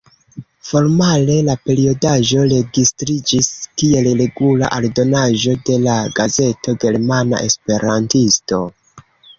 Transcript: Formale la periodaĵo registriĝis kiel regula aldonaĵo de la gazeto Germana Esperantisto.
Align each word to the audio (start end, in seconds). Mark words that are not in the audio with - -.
Formale 0.67 1.35
la 1.49 1.55
periodaĵo 1.65 2.47
registriĝis 2.55 3.51
kiel 3.83 4.11
regula 4.23 4.73
aldonaĵo 4.79 5.57
de 5.69 5.79
la 5.89 6.01
gazeto 6.23 6.79
Germana 6.87 7.47
Esperantisto. 7.53 8.67